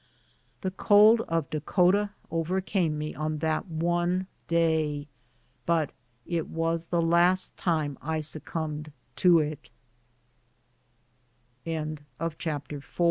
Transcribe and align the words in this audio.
The 0.61 0.71
cold 0.71 1.21
of 1.27 1.51
Dakota 1.51 2.09
overcame 2.31 2.97
me 2.97 3.13
on 3.13 3.37
that 3.37 3.67
one 3.67 4.25
day, 4.47 5.07
but 5.67 5.91
it 6.25 6.47
was 6.49 6.87
the 6.87 7.03
last 7.03 7.55
time 7.55 7.99
I 8.01 8.21
succumbed 8.21 8.91
to 9.17 9.43
i 11.67 12.81